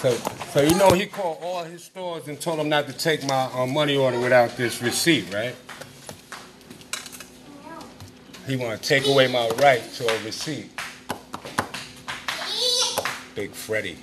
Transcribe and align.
So, 0.00 0.14
so 0.52 0.62
you 0.62 0.74
know 0.76 0.90
he 0.90 1.06
called 1.06 1.38
all 1.42 1.64
his 1.64 1.82
stores 1.82 2.28
and 2.28 2.40
told 2.40 2.60
them 2.60 2.68
not 2.68 2.86
to 2.86 2.92
take 2.92 3.26
my 3.26 3.50
uh, 3.52 3.66
money 3.66 3.96
order 3.96 4.20
without 4.20 4.56
this 4.56 4.80
receipt, 4.80 5.32
right? 5.34 5.56
He 8.46 8.56
want 8.56 8.80
to 8.80 8.88
take 8.88 9.08
away 9.08 9.26
my 9.26 9.48
right 9.56 9.82
to 9.94 10.08
a 10.08 10.24
receipt. 10.24 10.70
Big 13.34 13.50
Freddy. 13.50 13.98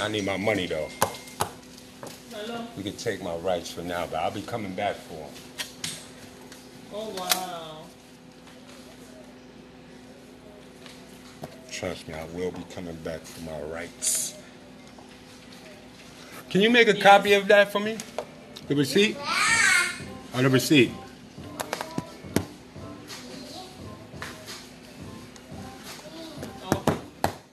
I 0.00 0.08
need 0.08 0.24
my 0.24 0.38
money 0.38 0.66
though. 0.66 0.88
Hello? 2.32 2.66
You 2.78 2.82
can 2.82 2.96
take 2.96 3.22
my 3.22 3.36
rights 3.36 3.70
for 3.70 3.82
now, 3.82 4.06
but 4.06 4.16
I'll 4.16 4.30
be 4.30 4.42
coming 4.42 4.74
back 4.74 4.96
for 4.96 5.14
them. 5.14 5.30
Oh, 6.94 7.10
wow. 7.16 7.81
Trust 11.82 12.06
me, 12.06 12.14
I 12.14 12.24
will 12.26 12.52
be 12.52 12.62
coming 12.72 12.94
back 13.02 13.22
for 13.22 13.40
my 13.42 13.60
rights. 13.62 14.38
Can 16.48 16.60
you 16.60 16.70
make 16.70 16.86
a 16.86 16.94
copy 16.94 17.32
of 17.32 17.48
that 17.48 17.72
for 17.72 17.80
me? 17.80 17.98
The 18.68 18.76
receipt? 18.76 19.16
On 20.32 20.44
the 20.44 20.48
receipt. 20.48 20.92
Okay. 26.72 26.96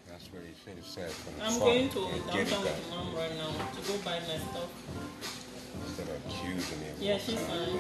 That's 0.08 0.31
what 0.31 0.43
he 0.43 0.53
should 0.64 0.77
have 0.77 0.86
said 0.86 1.09
from 1.09 1.39
the 1.39 1.45
I'm 1.45 1.58
going 1.59 1.89
to 1.89 2.05
and 2.05 2.25
get 2.25 2.36
it 2.36 2.49
downtown 2.52 2.64
with 2.66 2.89
mom 2.91 3.16
right 3.16 3.36
now 3.36 3.49
to 3.49 3.88
go 3.88 3.97
buy 4.05 4.19
my 4.19 4.38
stuff. 4.38 4.69
Instead 5.88 6.08
of 6.08 6.16
accusing 6.27 6.80
me 6.81 6.89
of 6.89 7.02
Yeah, 7.02 7.17
she's 7.17 7.39
fine. 7.39 7.80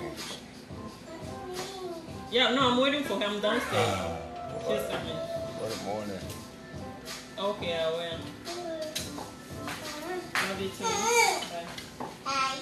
Yeah, 2.31 2.55
no, 2.55 2.71
I'm 2.71 2.79
waiting 2.81 3.03
for 3.03 3.19
him 3.19 3.39
downstairs. 3.39 3.61
Ah, 3.71 4.17
she's 4.67 4.87
coming. 4.89 5.39
Good 5.59 5.85
morning. 5.85 6.38
Okay, 7.39 7.73
I 7.73 7.89
will. 7.91 8.19
Love 10.49 10.61
you 10.61 10.69
too. 10.77 10.83
Bye. 12.25 12.59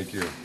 Thank 0.00 0.14
you. 0.14 0.39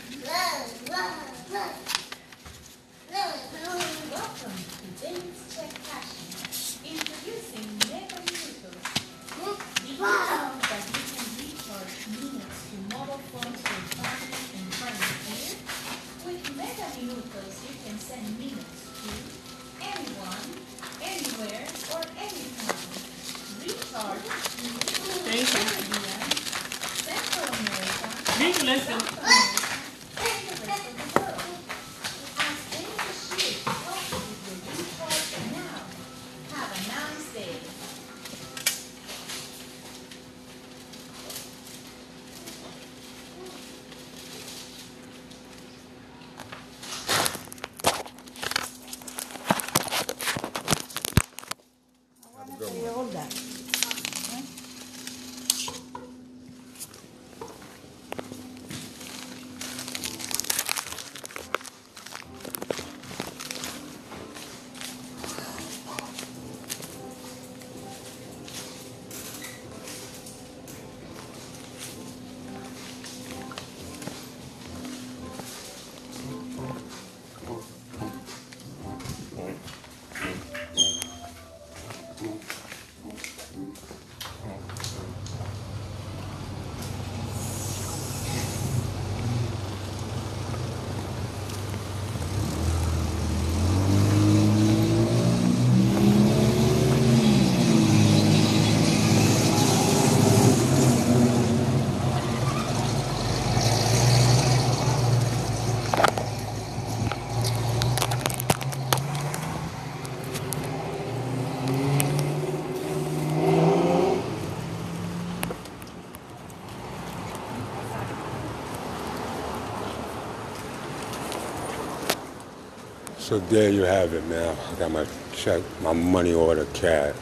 So 123.26 123.40
there 123.40 123.70
you 123.70 123.82
have 123.82 124.14
it, 124.14 124.24
man. 124.28 124.56
I 124.56 124.78
got 124.78 124.92
my 124.92 125.04
check, 125.32 125.60
my 125.82 125.92
money 125.92 126.32
order 126.32 126.64
cash. 126.74 127.16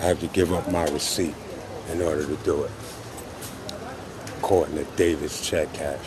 I 0.00 0.02
have 0.02 0.18
to 0.18 0.26
give 0.26 0.52
up 0.52 0.68
my 0.68 0.82
receipt 0.86 1.32
in 1.92 2.02
order 2.02 2.26
to 2.26 2.36
do 2.38 2.64
it. 2.64 2.70
To 4.42 4.84
Davis 4.96 5.48
check 5.48 5.72
cash. 5.74 6.04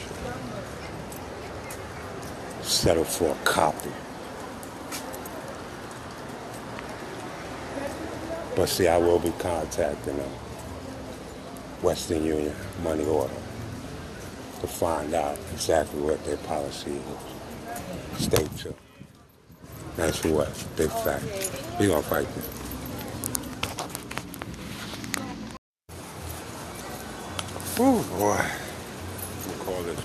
Settle 2.61 3.05
for 3.05 3.29
a 3.29 3.45
copy. 3.45 3.89
But 8.53 8.67
see, 8.67 8.89
I 8.89 8.97
will 8.97 9.19
be 9.19 9.31
contacting 9.39 10.17
them. 10.17 10.31
Western 11.81 12.25
Union 12.25 12.53
money 12.83 13.05
order 13.05 13.33
to 14.59 14.67
find 14.67 15.13
out 15.13 15.37
exactly 15.53 16.01
what 16.01 16.21
their 16.25 16.35
policy 16.35 16.91
is. 16.91 18.25
Stay 18.25 18.45
tuned. 18.57 18.78
That's 19.99 20.23
what, 20.23 20.47
big 20.77 20.89
fact. 20.89 21.25
We 21.77 21.87
gonna 21.87 22.01
fight 22.01 22.25
this. 22.33 22.47
Oh 27.77 28.01
boy. 28.17 28.45
We'll 29.45 29.65
call 29.65 29.83
this 29.83 29.99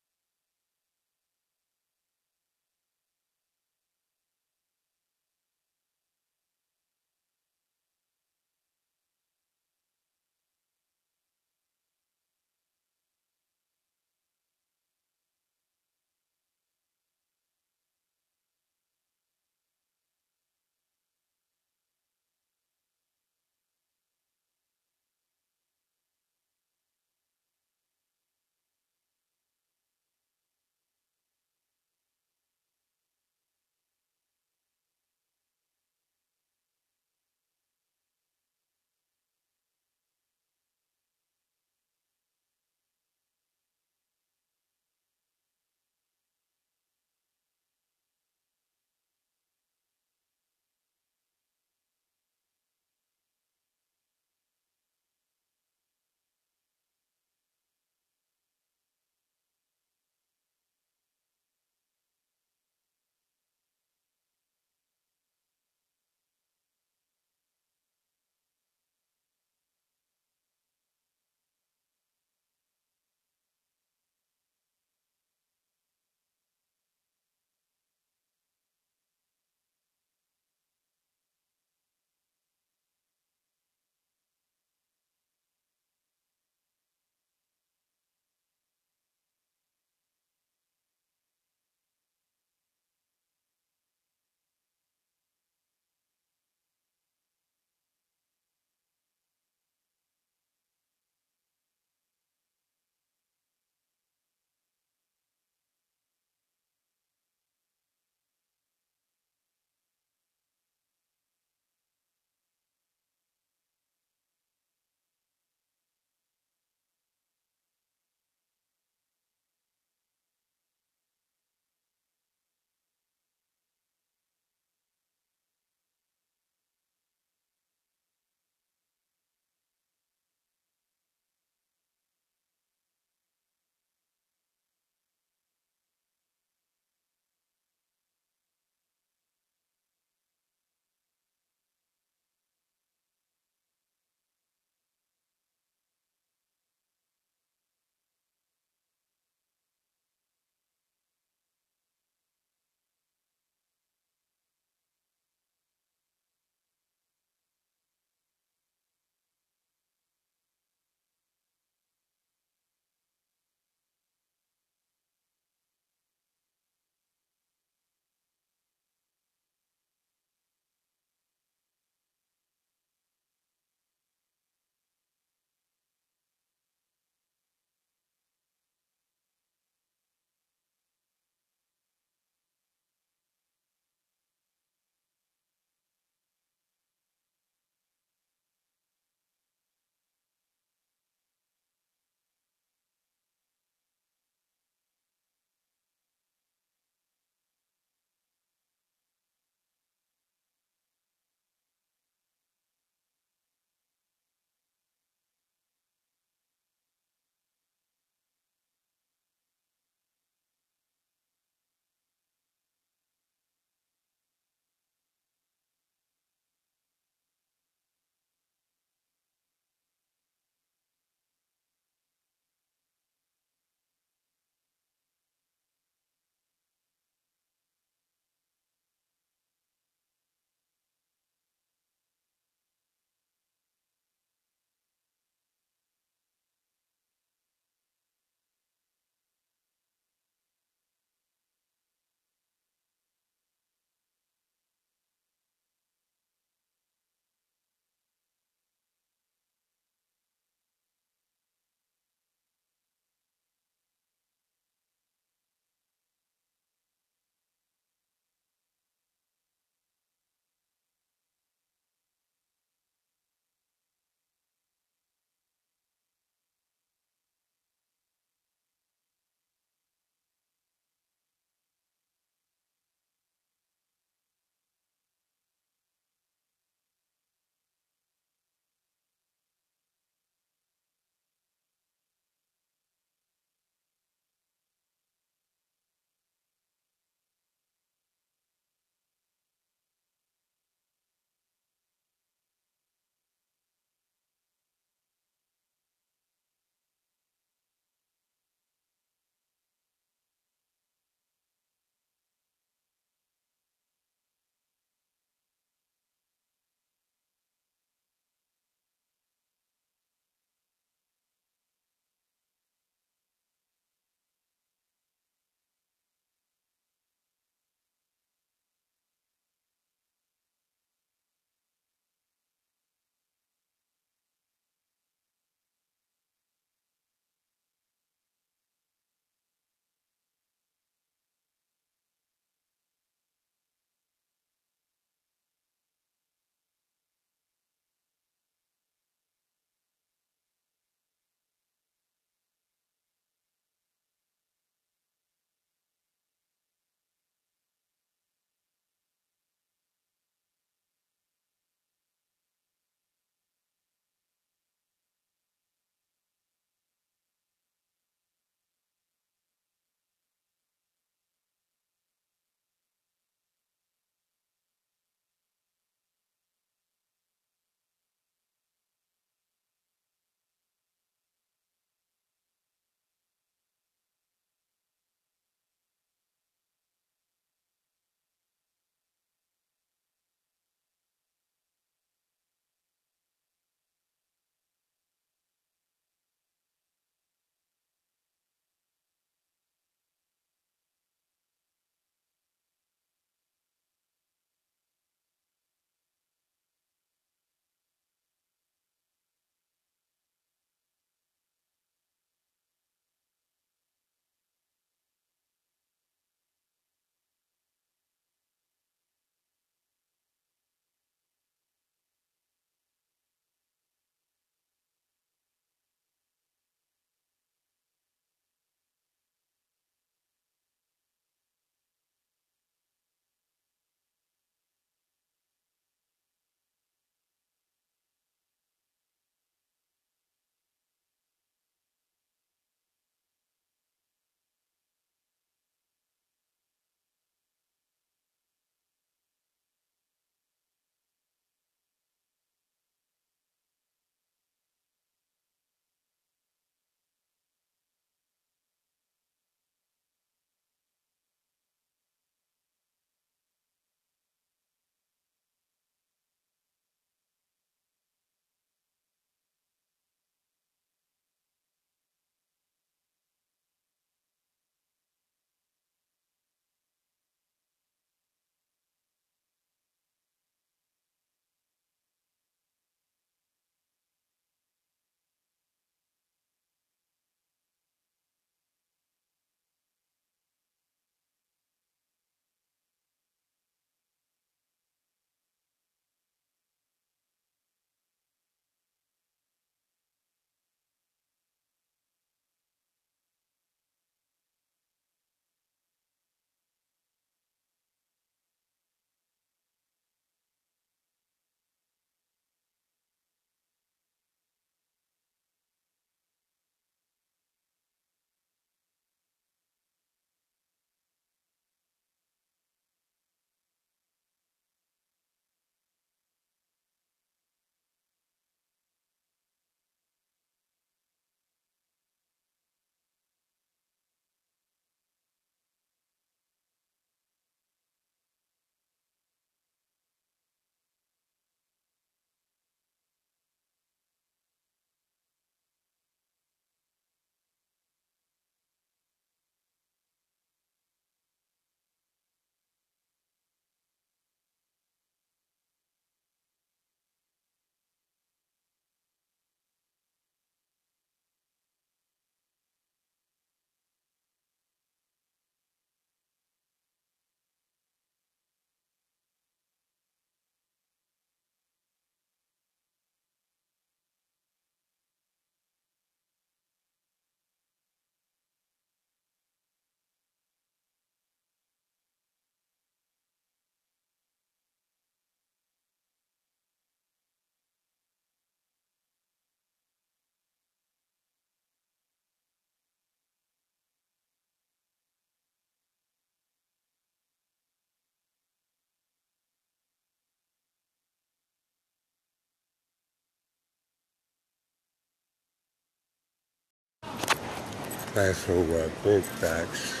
off. 598.12 598.14
That's 598.14 598.48
over 598.48 598.90
big 599.02 599.22
facts. 599.22 600.00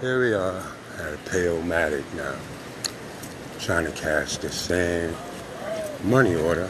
Here 0.00 0.20
we 0.20 0.34
are 0.34 0.62
at 0.98 1.14
a 1.14 1.16
Payomatic 1.28 2.04
now. 2.14 2.34
Trying 3.58 3.84
to 3.84 3.92
cash 3.92 4.38
the 4.38 4.50
same 4.50 5.14
money 6.04 6.34
order 6.34 6.68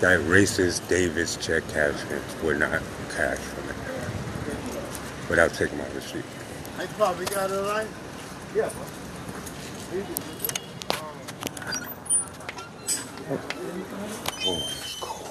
that 0.00 0.20
racist 0.20 0.88
Davis 0.88 1.36
check 1.36 1.66
cashers 1.68 2.22
would 2.42 2.58
not 2.60 2.82
cash 3.16 3.38
for 3.38 3.60
me. 3.62 3.74
Without 5.28 5.52
taking 5.54 5.78
my 5.78 5.88
receipt. 5.88 6.24
Hey, 6.76 6.86
Pop, 6.98 7.18
you 7.18 7.26
got 7.26 7.50
it 7.50 7.54
right? 7.54 7.88
Yeah. 8.54 8.70
Oh, 13.26 14.58
it's 14.58 14.96
cold. 15.00 15.30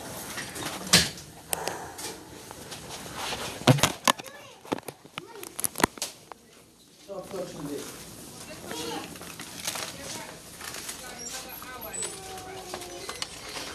Stop 7.03 7.29
touching 7.29 7.67
this. 7.67 7.85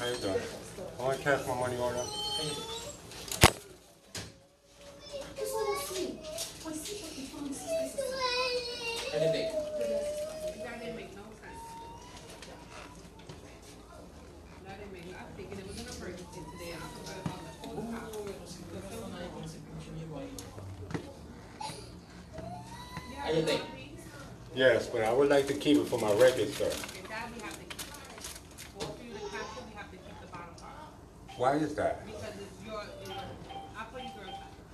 How 0.00 0.06
you 0.06 0.16
doing? 0.16 0.42
I 0.98 1.02
want 1.02 1.18
to 1.18 1.24
cash 1.24 1.46
my 1.46 1.54
money 1.54 1.76
order. 1.76 2.02
Yes, 24.54 24.88
but 24.88 25.02
I 25.02 25.12
would 25.28 25.36
like 25.36 25.46
to 25.46 25.54
keep 25.54 25.76
it 25.76 25.86
for 25.86 25.98
my 25.98 26.10
record, 26.14 26.48
sir. 26.54 26.70
Why 31.36 31.56
is 31.56 31.74
that? 31.74 32.02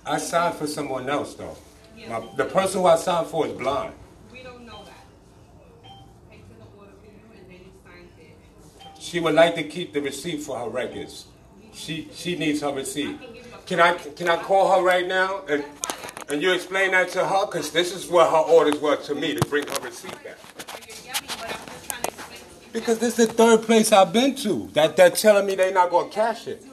I 0.05 0.17
signed 0.17 0.55
for 0.55 0.65
someone 0.67 1.09
else, 1.09 1.33
though. 1.35 1.57
My, 2.07 2.25
the 2.37 2.45
person 2.45 2.81
who 2.81 2.87
I 2.87 2.95
signed 2.95 3.27
for 3.27 3.47
is 3.47 3.53
blind. 3.53 3.93
We 4.31 4.43
don't 4.43 4.65
know 4.65 4.83
that. 4.85 5.05
Pay 6.29 6.37
to 6.37 6.43
the 6.57 6.79
order 6.79 6.91
for 7.01 7.07
you 7.07 7.37
and 7.37 7.49
then 7.49 7.59
you 7.65 7.71
signed 7.83 8.09
it. 8.17 9.01
She 9.01 9.19
would 9.19 9.33
like 9.33 9.55
to 9.55 9.63
keep 9.63 9.93
the 9.93 10.01
receipt 10.01 10.41
for 10.41 10.57
her 10.59 10.69
records. 10.69 11.25
She 11.73 12.07
she 12.13 12.37
needs 12.37 12.61
her 12.61 12.71
receipt. 12.71 13.17
Can 13.65 13.79
I 13.81 13.93
can 13.95 14.29
I 14.29 14.41
call 14.41 14.77
her 14.77 14.85
right 14.85 15.07
now 15.07 15.43
and 15.49 15.63
and 16.29 16.41
you 16.41 16.53
explain 16.53 16.91
that 16.91 17.09
to 17.09 17.25
her? 17.25 17.45
Cause 17.47 17.71
this 17.71 17.93
is 17.93 18.07
what 18.07 18.29
her 18.29 18.51
orders 18.53 18.79
were 18.79 18.95
to 18.95 19.15
me 19.15 19.35
to 19.35 19.45
bring 19.47 19.67
her 19.67 19.79
receipt 19.81 20.11
back. 20.23 20.37
Or 20.73 20.79
you're 20.87 20.95
yelling, 21.05 21.27
but 21.27 21.55
I'm 21.55 21.67
just 21.67 21.89
trying 21.89 22.01
to 22.03 22.09
explain 22.09 22.39
to 22.39 22.65
you. 22.65 22.71
Because 22.73 22.99
this 22.99 23.19
is 23.19 23.27
the 23.27 23.33
third 23.33 23.61
place 23.63 23.91
I've 23.91 24.11
been 24.11 24.35
to 24.37 24.69
that 24.73 24.95
they're 24.97 25.09
telling 25.09 25.45
me 25.45 25.55
they're 25.55 25.73
not 25.73 25.91
cash 26.11 26.47
it. 26.47 26.63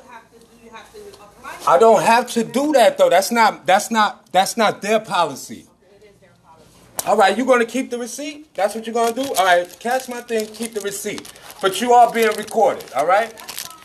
Have 0.71 0.93
to, 0.93 0.99
to 0.99 1.09
apply. 1.23 1.75
I 1.75 1.79
don't 1.79 2.03
have 2.03 2.31
to 2.31 2.45
do 2.45 2.73
that 2.73 2.97
though. 2.97 3.11
That's 3.11 3.31
not 3.31 3.67
that's 3.67 3.91
not 3.91 4.33
that's 4.33 4.57
not 4.57 4.81
their 4.81 5.01
policy. 5.01 5.67
All 7.05 7.17
right, 7.17 7.37
you 7.37 7.45
gonna 7.45 7.67
keep 7.67 7.91
the 7.91 7.99
receipt? 7.99 8.55
That's 8.55 8.77
what 8.77 8.87
you're 8.87 8.95
gonna 8.95 9.13
do? 9.13 9.35
All 9.35 9.45
right, 9.45 9.77
cash 9.81 10.09
my 10.09 10.21
thing, 10.21 10.47
keep 10.47 10.73
the 10.73 10.81
receipt. 10.81 11.33
But 11.61 11.81
you 11.81 11.93
are 11.93 12.13
being 12.13 12.35
recorded. 12.37 12.93
All 12.93 13.07
right, 13.07 13.35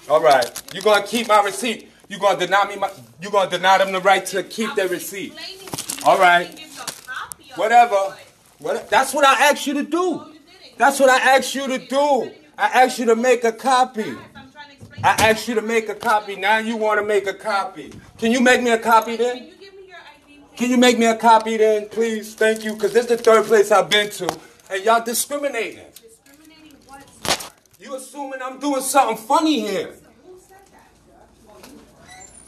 all 0.08 0.22
right. 0.22 0.62
You're 0.74 0.84
gonna 0.84 1.06
keep 1.06 1.28
my 1.28 1.42
receipt? 1.44 1.87
You 2.08 2.20
gonna 2.20 2.40
deny 2.40 2.66
me 2.68 2.76
my? 2.78 2.90
You 3.22 3.30
gonna 3.30 3.50
deny 3.50 3.78
them 3.80 3.92
the 3.92 4.00
right 4.02 4.26
to 4.28 4.44
keep 4.44 4.74
their 4.76 4.88
receipt? 4.88 5.34
Explaining 5.34 5.68
to 5.68 5.96
you, 5.98 6.04
All 6.06 6.18
right. 6.18 6.50
you 6.50 6.56
can 6.56 6.56
give 6.58 6.76
you 6.76 6.82
a 6.82 6.86
copy 6.86 7.52
of 7.52 7.58
Whatever. 7.58 8.16
What? 8.60 8.90
That's 8.90 9.14
what 9.14 9.26
I 9.26 9.50
asked 9.50 9.68
you 9.68 9.74
to 9.76 9.84
do. 9.84 10.34
That's 10.78 11.00
what 11.00 11.10
I 11.10 11.36
asked 11.38 11.54
you 11.54 11.68
to 11.68 11.78
do. 11.78 12.32
I 12.58 12.66
asked 12.84 12.98
you 13.00 13.06
to 13.06 13.16
make 13.16 13.44
a 13.44 13.52
copy. 13.52 14.04
I'm 14.04 14.16
trying 14.52 14.70
to 14.70 14.74
explain 14.78 15.06
I 15.06 15.10
asked 15.30 15.48
you 15.48 15.56
to 15.56 15.62
make 15.62 15.90
a 15.90 15.96
copy. 15.96 16.36
Now 16.36 16.58
you 16.60 16.78
want 16.78 17.00
to 17.00 17.06
make 17.06 17.28
a 17.28 17.34
copy. 17.34 17.92
Can 18.18 18.32
you 18.32 18.40
make 18.42 18.64
me 18.64 18.72
a 18.72 18.80
copy 18.80 19.18
Can 19.18 19.26
then? 19.26 19.38
you 19.38 19.54
give 19.60 19.74
me 19.76 19.88
your 19.88 19.98
ID? 19.98 20.42
Can 20.56 20.70
you 20.72 20.78
make 20.78 20.98
me 20.98 21.06
a 21.06 21.16
copy 21.16 21.58
then, 21.58 21.90
please? 21.90 22.34
Thank 22.36 22.64
you, 22.64 22.74
because 22.74 22.94
this 22.94 23.04
is 23.06 23.10
the 23.10 23.18
third 23.18 23.46
place 23.46 23.70
I've 23.72 23.90
been 23.90 24.10
to, 24.12 24.28
and 24.72 24.84
y'all 24.84 25.04
discriminating. 25.04 25.86
Discriminating 25.92 26.78
what? 26.88 27.54
You 27.80 27.96
assuming 27.96 28.40
I'm 28.42 28.60
doing 28.60 28.82
something 28.82 29.18
funny 29.18 29.60
here. 29.60 29.94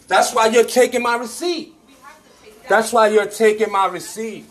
Who 0.09 0.15
said 0.15 0.15
that? 0.15 0.15
That's 0.15 0.33
why 0.33 0.47
you're 0.47 0.63
taking 0.63 1.01
my 1.03 1.15
receipt. 1.15 1.73
We 1.87 1.93
have 1.93 2.17
to 2.17 2.43
take 2.43 2.61
that. 2.61 2.69
That's 2.69 2.93
why 2.93 3.07
you're 3.09 3.27
taking 3.27 3.71
my 3.71 3.87
receipt. 3.87 4.45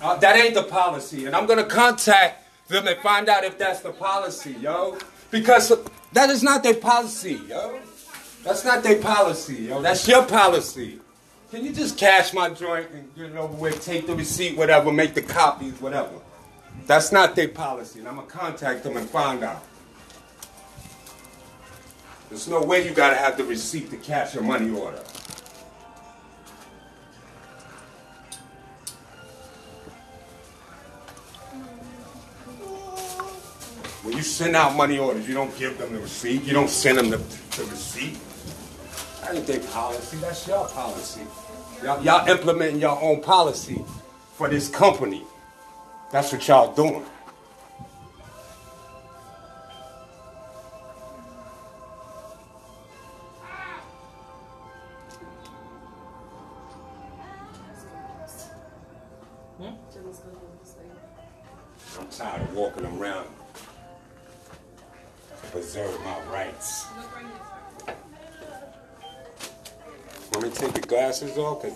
Uh, 0.00 0.16
that 0.16 0.36
ain't 0.36 0.54
the 0.54 0.62
policy, 0.62 1.26
and 1.26 1.34
I'm 1.34 1.46
gonna 1.46 1.64
contact 1.64 2.44
them 2.68 2.86
and 2.86 3.00
find 3.00 3.28
out 3.28 3.44
if 3.44 3.58
that's 3.58 3.80
the 3.80 3.90
policy, 3.90 4.54
yo. 4.60 4.96
Because 5.30 5.72
that 6.12 6.30
is 6.30 6.42
not 6.42 6.62
their 6.62 6.74
policy, 6.74 7.40
yo. 7.48 7.80
That's 8.44 8.64
not 8.64 8.82
their 8.82 9.00
policy, 9.00 9.64
yo. 9.64 9.82
That's 9.82 10.06
your 10.06 10.24
policy. 10.24 11.00
Can 11.50 11.64
you 11.64 11.72
just 11.72 11.98
cash 11.98 12.32
my 12.34 12.50
joint 12.50 12.90
and 12.92 13.14
get 13.16 13.30
it 13.30 13.36
over 13.36 13.54
with, 13.54 13.84
take 13.84 14.06
the 14.06 14.14
receipt, 14.14 14.56
whatever, 14.56 14.92
make 14.92 15.14
the 15.14 15.22
copies, 15.22 15.80
whatever. 15.80 16.12
That's 16.86 17.10
not 17.10 17.34
their 17.34 17.48
policy, 17.48 17.98
and 17.98 18.08
I'm 18.08 18.16
gonna 18.16 18.28
contact 18.28 18.84
them 18.84 18.96
and 18.96 19.08
find 19.10 19.42
out. 19.42 19.64
There's 22.28 22.48
no 22.48 22.62
way 22.62 22.86
you 22.86 22.92
gotta 22.92 23.16
have 23.16 23.36
the 23.36 23.44
receipt 23.44 23.90
to 23.90 23.96
cash 23.96 24.34
your 24.34 24.42
money 24.42 24.70
order. 24.70 25.02
When 34.02 34.16
you 34.16 34.22
send 34.22 34.56
out 34.56 34.76
money 34.76 34.98
orders, 34.98 35.26
you 35.26 35.34
don't 35.34 35.56
give 35.58 35.78
them 35.78 35.92
the 35.92 36.00
receipt. 36.00 36.42
You 36.44 36.52
don't 36.52 36.70
send 36.70 36.98
them 36.98 37.10
the, 37.10 37.16
the 37.16 37.64
receipt. 37.64 38.18
That 39.22 39.34
ain't 39.34 39.46
their 39.46 39.60
policy. 39.60 40.16
That's 40.18 40.46
your 40.46 40.66
policy. 40.68 41.22
Y'all, 41.82 42.02
y'all 42.02 42.28
implementing 42.28 42.80
your 42.80 43.00
own 43.02 43.22
policy 43.22 43.84
for 44.34 44.48
this 44.48 44.68
company. 44.68 45.24
That's 46.10 46.32
what 46.32 46.46
y'all 46.46 46.74
doing. 46.74 47.04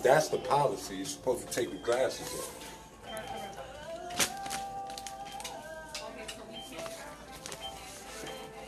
That's 0.03 0.27
the 0.29 0.37
policy. 0.37 0.97
You're 0.97 1.05
supposed 1.05 1.47
to 1.47 1.53
take 1.53 1.71
the 1.71 1.77
glasses 1.77 2.27
off. 2.27 2.59
Okay, 5.95 6.25
so 6.27 6.41
we 6.49 6.55
can't 6.75 6.85
track 6.85 7.17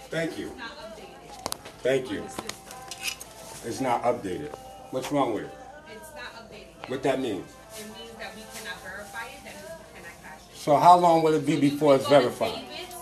Thank 0.09 0.37
you. 0.39 0.47
it. 0.47 0.57
Not 0.57 0.71
updated. 0.77 1.51
Thank 1.83 2.11
you. 2.11 2.19
On 2.19 2.25
the 2.25 2.29
system. 2.31 3.67
It's 3.67 3.81
not 3.81 4.03
updated. 4.03 4.55
What's 4.91 5.11
wrong 5.11 5.33
with 5.33 5.43
it? 5.45 5.51
It's 5.93 6.09
not 6.15 6.33
updated. 6.41 6.89
What 6.89 7.03
that 7.03 7.19
means? 7.19 7.51
It 7.77 7.85
means 7.97 8.11
that 8.19 8.33
we 8.35 8.41
cannot 8.55 8.81
verify 8.83 9.25
it, 9.25 9.43
that 9.43 9.55
means 9.55 9.67
we 9.67 9.99
cannot 9.99 10.23
cash 10.23 10.39
it. 10.51 10.57
So 10.57 10.77
how 10.77 10.97
long 10.97 11.21
will 11.23 11.33
it 11.33 11.45
be 11.45 11.59
before 11.59 11.95
it's 11.95 12.07
verified? 12.07 12.53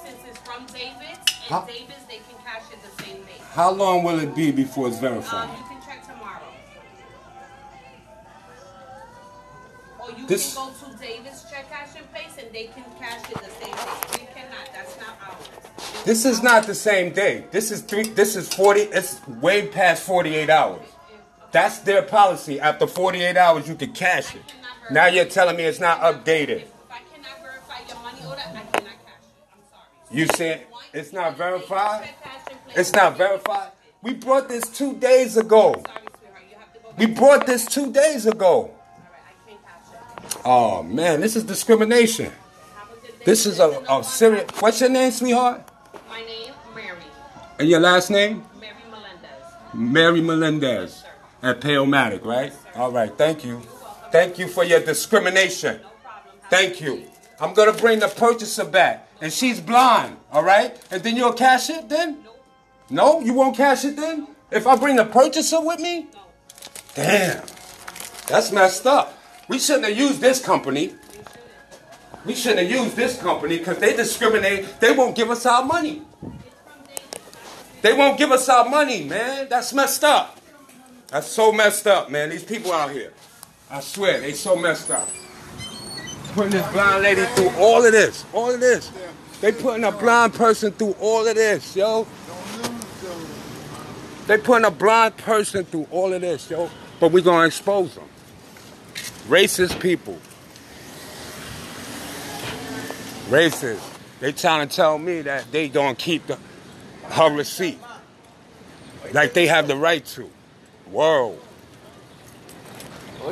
Since 0.04 0.20
it's 0.28 0.40
from 0.40 0.66
How- 1.50 1.62
they 1.62 2.18
can 2.18 2.38
cash 2.44 2.64
it 2.72 2.80
the 2.82 3.04
same 3.04 3.18
day. 3.24 3.38
How 3.52 3.72
long 3.72 4.04
will 4.04 4.20
it 4.20 4.34
be 4.36 4.52
before 4.52 4.88
it's 4.88 4.98
Um, 4.98 5.02
verified? 5.02 5.50
you 5.50 5.73
you 10.24 10.28
This- 10.30 10.54
can 10.56 10.68
go 10.68 10.92
to 10.92 10.98
David's 10.98 11.46
check 11.52 11.70
cashing 11.70 12.04
place 12.14 12.34
and 12.44 12.52
they 12.54 12.66
can 12.66 12.84
cash 13.00 13.22
it 13.30 13.36
the 13.36 13.50
same 13.66 13.76
day. 13.76 14.22
We 14.22 14.28
cannot, 14.34 14.66
that's 14.74 14.98
not 15.00 15.18
ours. 15.28 16.04
This 16.06 16.26
is 16.26 16.42
not 16.42 16.66
the 16.66 16.76
same 16.76 17.14
day. 17.14 17.44
This 17.52 17.72
is 17.72 17.82
three. 17.82 18.04
This 18.04 18.36
is 18.36 18.54
forty. 18.54 18.82
It's 18.82 19.26
way 19.28 19.68
past 19.68 20.04
forty-eight 20.04 20.50
hours. 20.50 20.82
That's 21.52 21.80
their 21.80 22.02
policy. 22.02 22.60
After 22.60 22.88
forty-eight 22.88 23.38
hours, 23.38 23.68
you 23.68 23.76
can 23.76 23.94
cash 23.94 24.36
it. 24.36 24.42
Now 24.92 25.06
you're 25.08 25.26
telling 25.26 25.56
me 25.58 25.64
it's 25.64 25.80
not 25.80 26.02
updated. 26.02 26.64
If 26.64 26.72
I 26.92 27.00
cannot 27.14 27.42
verify 27.42 27.80
your 27.88 28.00
money 28.04 28.26
order, 28.28 28.42
I 28.42 28.52
cannot 28.52 28.74
cash 28.74 29.24
it. 29.24 29.44
I'm 29.54 29.62
sorry. 29.70 30.20
You 30.20 30.28
said 30.36 30.68
it's 30.94 31.14
not 31.14 31.38
verified. 31.38 32.04
Check 32.06 32.24
cashing 32.24 32.58
place. 32.66 32.78
It's 32.78 32.94
not 32.94 33.18
verified. 33.18 33.70
We 34.02 34.14
brought 34.14 34.50
this 34.50 34.64
two 34.70 34.96
days 34.96 35.38
ago. 35.38 35.72
Sorry, 35.74 35.84
sweetheart, 36.20 36.44
you 36.50 36.58
have 36.58 36.74
to 36.74 36.80
go 36.80 36.90
back. 36.90 36.98
We 37.00 37.06
brought 37.08 37.46
this 37.48 37.66
two 37.66 37.92
days 37.94 38.26
ago. 38.26 38.72
Oh 40.46 40.84
man, 40.84 41.22
this 41.22 41.36
is 41.36 41.44
discrimination. 41.44 42.32
Have 42.76 42.92
a 42.92 42.96
good 42.96 43.20
day. 43.20 43.26
This 43.26 43.46
is 43.46 43.60
a, 43.60 43.82
a 43.90 44.04
serious. 44.04 44.50
What's 44.60 44.82
your 44.82 44.90
name, 44.90 45.12
sweetheart? 45.12 45.64
My 46.10 46.22
name, 46.22 46.54
Mary. 46.76 47.00
And 47.60 47.70
your 47.70 47.80
last 47.80 48.10
name? 48.10 48.44
Mary 48.60 48.74
Melendez. 48.92 49.74
Mary 49.74 50.22
Melendez. 50.22 50.94
Sir. 50.96 51.08
At 51.44 51.62
Payomatic, 51.62 52.26
right? 52.26 52.54
All 52.76 52.92
right, 52.92 53.14
thank 53.18 53.46
you. 53.46 53.62
Thank 54.12 54.38
you 54.38 54.48
for 54.48 54.64
your 54.64 54.80
discrimination. 54.80 55.80
No 55.82 55.90
Thank 56.50 56.82
you. 56.82 57.04
I'm 57.40 57.54
gonna 57.54 57.74
bring 57.74 58.00
the 58.00 58.10
purchaser 58.10 58.66
back, 58.66 59.08
and 59.22 59.32
she's 59.32 59.62
blind, 59.62 60.18
all 60.32 60.44
right? 60.44 60.78
And 60.92 61.04
then 61.04 61.16
you'll 61.16 61.34
cash 61.34 61.70
it 61.70 61.88
then? 61.90 62.20
No, 62.90 63.22
you 63.22 63.34
won't 63.34 63.56
cash 63.56 63.86
it 63.86 63.96
then? 63.96 64.28
If 64.52 64.68
I 64.68 64.76
bring 64.76 64.98
the 64.98 65.06
purchaser 65.06 65.62
with 65.62 65.80
me? 65.80 66.08
No. 66.14 66.20
Damn, 66.96 67.46
that's 68.28 68.52
messed 68.52 68.86
up. 68.86 69.18
We 69.54 69.60
shouldn't 69.60 69.86
have 69.86 69.96
used 69.96 70.20
this 70.20 70.44
company. 70.44 70.96
We 72.26 72.34
shouldn't 72.34 72.68
have 72.68 72.72
used 72.72 72.96
this 72.96 73.22
company 73.22 73.60
because 73.60 73.78
they 73.78 73.96
discriminate. 73.96 74.80
They 74.80 74.94
won't 74.94 75.16
give 75.16 75.30
us 75.30 75.46
our 75.46 75.64
money. 75.64 76.02
They 77.84 77.94
won't 77.94 78.18
give 78.18 78.32
us 78.32 78.50
our 78.50 78.68
money, 78.68 79.04
man. 79.04 79.46
That's 79.52 79.72
messed 79.72 80.04
up. 80.04 80.40
That's 81.10 81.28
so 81.28 81.52
messed 81.52 81.86
up, 81.86 82.10
man. 82.10 82.32
These 82.32 82.46
people 82.46 82.72
out 82.72 82.90
here. 82.90 83.14
I 83.70 83.82
swear, 83.82 84.22
they 84.22 84.34
so 84.34 84.56
messed 84.56 84.90
up. 84.90 85.08
Putting 86.34 86.54
this 86.54 86.72
blind 86.72 87.04
lady 87.04 87.24
through 87.36 87.52
all 87.60 87.86
of 87.86 87.92
this. 87.92 88.26
All 88.34 88.52
of 88.52 88.60
this. 88.60 88.90
They 89.40 89.52
putting 89.52 89.84
a 89.84 89.92
blind 89.92 90.34
person 90.34 90.72
through 90.72 90.96
all 91.00 91.28
of 91.28 91.36
this, 91.36 91.76
yo. 91.76 92.08
They 94.26 94.40
putting 94.40 94.66
a 94.66 94.72
blind 94.72 95.18
person 95.18 95.64
through 95.64 95.86
all 95.92 96.12
of 96.12 96.22
this, 96.22 96.50
yo. 96.50 96.72
But 97.00 97.12
we 97.12 97.22
gonna 97.22 97.46
expose 97.46 97.94
them. 97.94 98.10
Racist 99.28 99.80
people. 99.80 100.18
Racist. 103.30 103.82
They 104.20 104.32
trying 104.32 104.68
to 104.68 104.76
tell 104.76 104.98
me 104.98 105.22
that 105.22 105.52
they 105.52 105.70
don't 105.70 105.98
keep 105.98 106.28
the 106.28 106.38
her 107.10 107.34
receipt. 107.34 107.80
Like 109.14 109.34
they 109.34 109.48
have 109.48 109.68
the 109.68 109.76
right 109.76 110.06
to. 110.08 110.30
Whoa. 110.86 111.38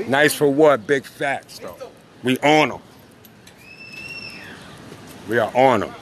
Nice 0.07 0.33
for 0.33 0.47
what? 0.47 0.87
Big 0.87 1.05
facts, 1.05 1.59
though. 1.59 1.75
We 2.23 2.37
on 2.39 2.69
them. 2.69 2.81
We 5.27 5.37
are 5.37 5.55
on 5.55 5.81
them. 5.81 5.93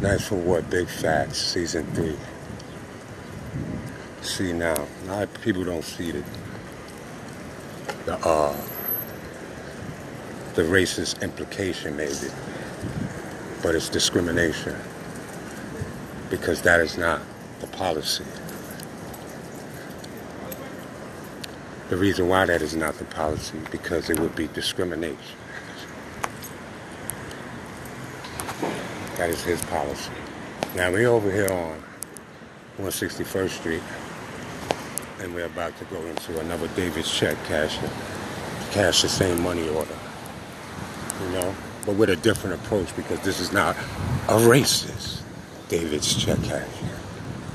Nice 0.00 0.28
for 0.28 0.36
what? 0.36 0.70
Big 0.70 0.88
facts, 0.88 1.38
season 1.38 1.84
three. 1.94 2.16
See 4.22 4.52
now, 4.52 4.86
a 5.04 5.06
lot 5.06 5.22
of 5.24 5.42
people 5.42 5.64
don't 5.64 5.84
see 5.84 6.12
the 6.12 6.24
the 8.06 8.14
uh 8.26 8.56
the 10.54 10.62
racist 10.62 11.22
implication 11.22 11.96
maybe, 11.96 12.28
but 13.62 13.74
it's 13.74 13.88
discrimination 13.88 14.76
because 16.30 16.62
that 16.62 16.80
is 16.80 16.98
not 16.98 17.20
the 17.60 17.66
policy. 17.68 18.24
The 21.88 21.96
reason 21.96 22.28
why 22.28 22.46
that 22.46 22.62
is 22.62 22.76
not 22.76 22.94
the 22.98 23.04
policy 23.06 23.58
because 23.70 24.10
it 24.10 24.20
would 24.20 24.36
be 24.36 24.48
discrimination. 24.48 25.36
That 29.18 29.30
is 29.30 29.42
his 29.42 29.60
policy. 29.62 30.12
Now 30.76 30.92
we're 30.92 31.08
over 31.08 31.30
here 31.30 31.50
on 31.50 31.82
161st 32.78 33.50
Street, 33.50 33.82
and 35.20 35.34
we're 35.34 35.46
about 35.46 35.76
to 35.78 35.84
go 35.86 36.00
into 36.02 36.38
another 36.38 36.68
David's 36.76 37.12
check 37.12 37.36
cashing, 37.46 37.90
cash 38.70 39.02
the 39.02 39.08
same 39.08 39.42
money 39.42 39.68
order. 39.70 39.96
You 41.20 41.30
know, 41.30 41.54
but 41.84 41.96
with 41.96 42.10
a 42.10 42.16
different 42.16 42.60
approach 42.62 42.94
because 42.94 43.18
this 43.22 43.40
is 43.40 43.52
not 43.52 43.74
a 44.28 44.38
racist 44.38 45.22
David's 45.68 46.14
check 46.14 46.38
cashing. 46.44 46.88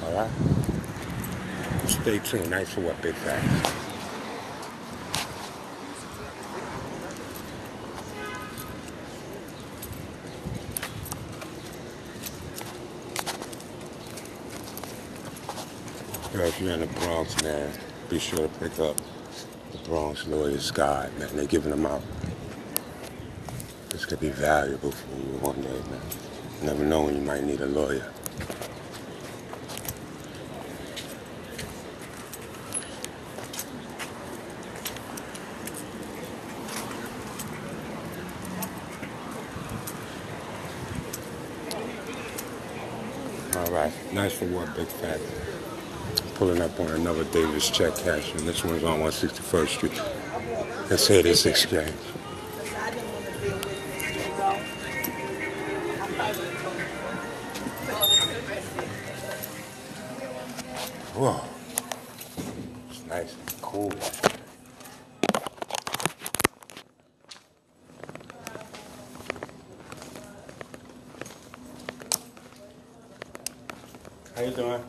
All 0.04 0.13
right. 0.13 0.30
Stay 1.88 2.19
tuned. 2.19 2.49
Nice 2.49 2.73
for 2.73 2.82
what 2.82 3.02
big 3.02 3.15
facts. 3.15 3.83
If 16.36 16.60
you're 16.60 16.72
in 16.72 16.80
the 16.80 16.88
Bronx, 16.88 17.41
man, 17.43 17.72
be 18.10 18.17
sure 18.17 18.39
to 18.39 18.48
pick 18.60 18.80
up 18.80 18.98
the 19.72 19.78
Bronx 19.88 20.28
Lawyer's 20.28 20.72
Guide, 20.72 21.17
man. 21.19 21.30
They're 21.36 21.46
giving 21.46 21.69
them 21.69 21.86
out. 21.86 22.02
This 23.89 24.06
could 24.06 24.19
be 24.19 24.30
valuable 24.30 24.91
for 24.91 25.15
you 25.15 25.38
one 25.38 25.62
day, 25.62 25.69
man. 25.69 26.02
You 26.60 26.67
never 26.67 26.84
know 26.86 27.04
when 27.04 27.15
you 27.15 27.22
might 27.22 27.43
need 27.43 27.62
a 27.62 27.67
lawyer. 27.67 28.12
All 43.56 43.72
right, 43.72 43.93
nice 44.13 44.41
what, 44.41 44.76
big 44.76 44.88
fat. 44.88 45.22
Pulling 46.36 46.62
up 46.62 46.78
on 46.80 46.88
another 46.88 47.24
Davis 47.26 47.69
check 47.69 47.96
cashing. 47.96 48.46
This 48.46 48.63
one's 48.63 48.84
on 48.84 49.00
161st 49.00 49.67
Street. 49.67 50.02
Let's 50.89 51.04
say 51.04 51.22
this 51.22 51.46
exchange. 51.46 51.91
Whoa. 61.15 61.39
It's 62.89 63.06
nice 63.06 63.36
and 63.36 63.62
cool. 63.62 63.93
How 74.36 74.41
you 74.41 74.52
doing? 74.52 74.84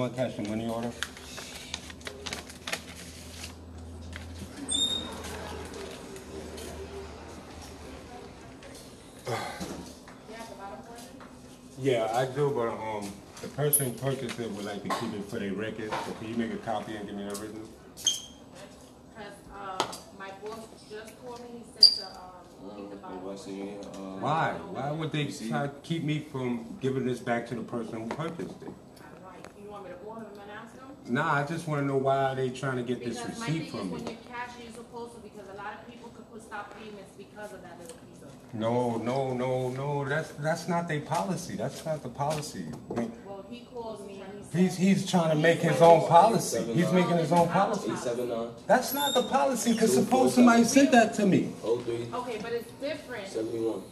I'm 0.00 0.08
gonna 0.10 0.28
cash 0.28 0.38
your 0.38 0.46
money 0.46 0.68
order. 0.68 0.92
Yeah, 11.80 12.08
I 12.14 12.26
do, 12.26 12.52
but 12.54 12.68
um, 12.68 13.12
the 13.42 13.48
person 13.48 13.86
who 13.86 13.98
purchased 13.98 14.38
it 14.38 14.52
would 14.52 14.64
like 14.64 14.84
to 14.84 14.88
keep 14.88 15.14
it 15.14 15.24
for 15.28 15.40
their 15.40 15.52
record. 15.52 15.90
So 15.90 16.12
can 16.12 16.28
you 16.28 16.36
make 16.36 16.52
a 16.52 16.58
copy 16.58 16.94
and 16.94 17.04
give 17.04 17.16
me 17.16 17.24
the 17.24 17.30
original? 17.30 17.68
Cause, 17.96 18.22
uh, 19.52 19.84
my 20.16 20.30
boss 20.44 20.60
just 20.88 21.20
called 21.24 21.40
me, 21.40 21.58
he 21.58 21.82
said 21.82 22.04
to, 22.04 22.10
um, 22.20 22.76
keep 22.76 22.90
the 22.90 22.96
bottom. 22.96 24.20
Why? 24.20 24.52
Why 24.70 24.92
would 24.92 25.10
they 25.10 25.24
try 25.24 25.66
to 25.66 25.72
keep 25.82 26.04
me 26.04 26.24
from 26.30 26.76
giving 26.80 27.04
this 27.04 27.18
back 27.18 27.48
to 27.48 27.56
the 27.56 27.62
person 27.62 28.02
who 28.02 28.08
purchased 28.08 28.62
it? 28.62 28.68
I 29.00 29.04
don't 29.12 29.22
know, 29.22 29.30
you 29.62 29.70
want 29.70 29.84
me 29.84 29.90
to 29.90 29.96
call 29.96 30.16
him 30.16 30.26
and 30.32 30.50
ask 30.50 30.74
him? 30.74 30.88
Nah, 31.08 31.34
I 31.34 31.44
just 31.44 31.66
want 31.66 31.82
to 31.82 31.86
know 31.86 31.96
why 31.96 32.34
they 32.34 32.50
trying 32.50 32.76
to 32.76 32.82
get 32.82 33.04
this 33.04 33.20
Because 33.20 33.38
my 33.40 33.46
receipt 33.46 33.58
thing 33.62 33.70
from 33.70 33.80
is, 33.80 33.84
me. 33.86 33.90
when 33.92 34.06
you're 34.06 34.16
cashing, 34.30 34.62
you're 34.64 34.72
supposed 34.74 35.14
to, 35.14 35.20
because 35.20 35.48
a 35.52 35.56
lot 35.56 35.74
of 35.74 35.90
people 35.90 36.10
could 36.10 36.30
put 36.30 36.42
stop 36.42 36.74
payments 36.78 37.12
because 37.16 37.52
of 37.52 37.62
that 37.62 37.78
little 37.80 37.96
piece 37.96 38.22
of. 38.22 38.54
No, 38.54 38.96
no, 38.98 39.32
no, 39.34 39.70
no. 39.70 40.04
That's 40.08 40.30
that's 40.32 40.68
not 40.68 40.88
their 40.88 41.00
policy. 41.00 41.56
That's 41.56 41.84
not 41.84 42.02
the 42.02 42.08
policy. 42.08 42.66
Well, 42.88 43.44
he 43.50 43.66
called 43.72 44.06
me 44.06 44.22
and 44.22 44.38
he 44.38 44.44
said. 44.44 44.60
He's 44.60 44.76
he's 44.76 45.10
trying 45.10 45.30
to 45.30 45.36
make 45.36 45.60
his 45.60 45.80
own 45.80 46.06
policy. 46.08 46.62
He's 46.74 46.92
making 46.92 47.16
his 47.18 47.32
own 47.32 47.48
policy. 47.48 47.90
Eight 47.92 47.98
seven 47.98 48.28
nine 48.28 48.48
That's 48.66 48.92
not 48.94 49.14
the 49.14 49.22
policy. 49.24 49.76
Cause 49.76 49.94
suppose 49.94 50.34
somebody 50.34 50.64
sent 50.64 50.92
that 50.92 51.14
to 51.14 51.26
me. 51.26 51.52
oh 51.64 51.78
three 51.78 52.06
Okay, 52.12 52.38
but 52.42 52.52
it's 52.52 52.70
different. 52.80 53.28
seventy 53.28 53.58
one. 53.60 53.82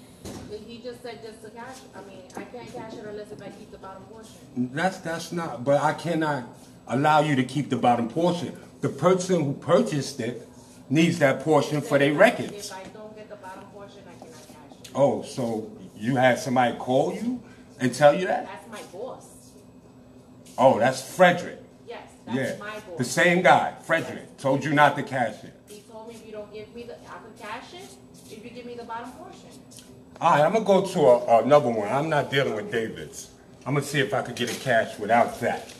He 0.66 0.78
just 0.82 1.02
said 1.02 1.22
just 1.22 1.42
to 1.44 1.50
cash, 1.50 1.76
I 1.94 2.00
mean, 2.08 2.22
I 2.36 2.42
can't 2.44 2.72
cash 2.74 2.94
it 2.94 3.04
unless 3.06 3.30
if 3.30 3.40
I 3.40 3.48
keep 3.50 3.70
the 3.70 3.78
bottom 3.78 4.02
portion. 4.04 4.34
That's 4.74 4.98
that's 4.98 5.32
not. 5.32 5.64
But 5.64 5.82
I 5.82 5.92
cannot 5.94 6.44
allow 6.88 7.20
you 7.20 7.36
to 7.36 7.44
keep 7.44 7.70
the 7.70 7.76
bottom 7.76 8.08
portion. 8.08 8.56
The 8.80 8.88
person 8.88 9.44
who 9.44 9.52
purchased 9.54 10.20
it 10.20 10.46
needs 10.88 11.18
that 11.18 11.40
portion 11.40 11.80
for 11.80 11.98
their 11.98 12.12
records. 12.12 12.52
If 12.52 12.72
I 12.72 12.84
don't 12.84 13.16
get 13.16 13.28
the 13.28 13.36
bottom 13.36 13.64
portion, 13.74 14.02
I 14.08 14.18
cannot 14.18 14.46
cash 14.48 14.78
it. 14.82 14.90
Oh, 14.94 15.22
so 15.22 15.70
you 15.96 16.16
had 16.16 16.38
somebody 16.38 16.76
call 16.76 17.14
you 17.14 17.42
and 17.80 17.94
tell 17.94 18.14
you 18.14 18.26
that? 18.26 18.46
That's 18.46 18.70
my 18.70 18.98
boss. 18.98 19.26
Oh, 20.58 20.78
that's 20.78 21.02
Frederick. 21.16 21.58
Yes, 21.86 22.02
Yeah, 22.26 22.34
that's 22.34 22.60
my 22.60 22.80
the 22.96 23.04
same 23.04 23.42
guy, 23.42 23.74
Frederick, 23.82 24.36
told 24.38 24.64
you 24.64 24.72
not 24.72 24.96
to 24.96 25.02
cash 25.02 25.44
it. 25.44 25.54
He 25.68 25.80
told 25.80 26.08
me 26.08 26.14
if 26.14 26.24
you 26.24 26.32
don't 26.32 26.52
give 26.52 26.74
me 26.74 26.84
the, 26.84 26.94
I 26.94 27.18
can 27.18 27.32
cash 27.38 27.74
it, 27.74 27.94
if 28.30 28.42
you 28.44 28.50
give 28.50 28.64
me 28.64 28.74
the 28.74 28.84
bottom 28.84 29.10
portion. 29.12 29.50
All 30.20 30.30
right, 30.30 30.40
I'm 30.42 30.52
gonna 30.54 30.64
go 30.64 30.86
to 30.86 31.00
a, 31.00 31.42
another 31.44 31.68
one. 31.68 31.88
I'm 31.88 32.08
not 32.08 32.30
dealing 32.30 32.54
with 32.54 32.72
David's. 32.72 33.30
I'm 33.66 33.74
gonna 33.74 33.84
see 33.84 34.00
if 34.00 34.14
I 34.14 34.22
could 34.22 34.36
get 34.36 34.50
a 34.50 34.58
cash 34.60 34.98
without 34.98 35.38
that. 35.40 35.70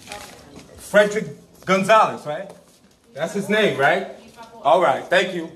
Frederick 0.87 1.27
Gonzalez, 1.65 2.25
right? 2.27 2.51
That's 3.13 3.35
his 3.35 3.49
name, 3.49 3.79
right? 3.79 4.09
All 4.63 4.81
right, 4.81 5.05
thank 5.05 5.35
you. 5.35 5.51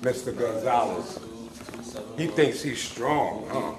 Mr. 0.00 0.36
Gonzalez. 0.36 1.20
He 2.16 2.26
thinks 2.26 2.62
he's 2.62 2.82
strong, 2.82 3.46
huh? 3.48 3.74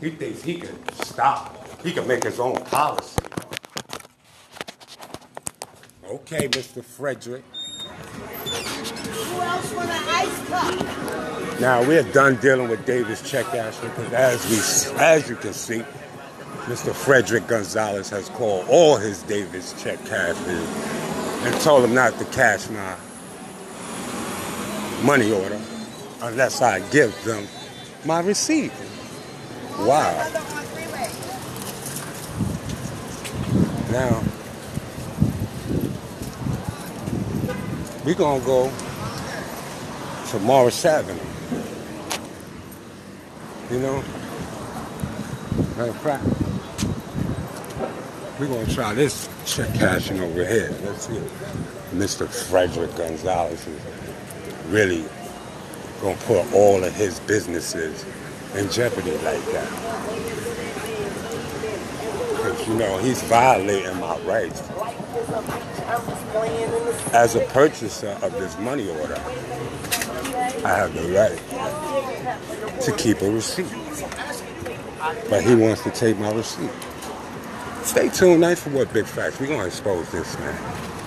He 0.00 0.10
thinks 0.10 0.42
he 0.42 0.56
can 0.56 0.76
stop. 1.04 1.54
He 1.82 1.92
can 1.92 2.08
make 2.08 2.24
his 2.24 2.40
own 2.40 2.56
policy. 2.64 3.22
Okay, 6.08 6.48
Mr. 6.48 6.84
Frederick. 6.84 7.44
Who 7.52 9.40
else 9.40 9.72
want 9.74 9.90
an 9.90 10.02
ice 10.08 10.48
cup? 10.48 11.60
Now 11.60 11.86
we're 11.86 12.02
done 12.12 12.36
dealing 12.36 12.68
with 12.68 12.84
Davis 12.84 13.28
check 13.28 13.46
cashing 13.46 13.90
because 13.90 14.12
as 14.12 14.90
we, 14.90 14.98
as 14.98 15.28
you 15.28 15.36
can 15.36 15.52
see, 15.52 15.84
Mr. 16.68 16.94
Frederick 16.94 17.46
Gonzalez 17.46 18.10
has 18.10 18.28
called 18.28 18.66
all 18.68 18.98
his 18.98 19.22
Davis 19.22 19.74
check 19.82 19.98
cashers 20.04 20.68
and 21.46 21.60
told 21.62 21.82
them 21.82 21.94
not 21.94 22.18
to 22.18 22.26
cash 22.26 22.68
my 22.68 22.94
money 25.02 25.32
order 25.32 25.58
unless 26.20 26.60
I 26.60 26.80
give 26.90 27.24
them 27.24 27.48
my 28.04 28.20
receipt. 28.20 28.70
Wow. 29.78 30.12
Now 33.90 34.22
we're 38.04 38.14
gonna 38.14 38.44
go 38.44 38.70
to 40.28 40.38
Morris 40.40 40.84
Avenue. 40.84 41.18
You 43.70 43.78
know? 43.78 44.04
Matter 45.78 45.90
of 45.90 46.00
fact, 46.00 46.47
we're 48.38 48.46
gonna 48.46 48.72
try 48.72 48.94
this 48.94 49.28
cashing 49.74 50.20
over 50.20 50.46
here. 50.46 50.72
Let's 50.84 51.08
see. 51.08 51.20
Mr. 51.92 52.28
Frederick 52.28 52.94
Gonzalez 52.94 53.66
is 53.66 53.80
really 54.68 55.04
gonna 56.00 56.16
put 56.18 56.52
all 56.52 56.84
of 56.84 56.94
his 56.94 57.18
businesses 57.20 58.04
in 58.54 58.70
jeopardy 58.70 59.10
like 59.10 59.44
that. 59.46 59.68
Because 62.30 62.68
you 62.68 62.74
know 62.74 62.98
he's 62.98 63.20
violating 63.24 63.98
my 63.98 64.16
rights. 64.20 64.62
As 67.12 67.34
a 67.34 67.40
purchaser 67.48 68.16
of 68.22 68.32
this 68.34 68.56
money 68.58 68.88
order, 68.88 69.20
I 70.64 70.76
have 70.76 70.94
the 70.94 71.08
right 71.12 72.82
to 72.82 72.92
keep 72.92 73.20
a 73.22 73.30
receipt. 73.30 73.66
But 75.28 75.42
he 75.42 75.56
wants 75.56 75.82
to 75.82 75.90
take 75.90 76.18
my 76.18 76.30
receipt. 76.32 76.70
Stay 77.88 78.10
tuned, 78.10 78.42
night 78.42 78.58
for 78.58 78.68
what 78.68 78.92
big 78.92 79.06
facts. 79.06 79.40
We're 79.40 79.46
gonna 79.46 79.64
expose 79.64 80.12
this 80.12 80.38
man. 80.38 80.97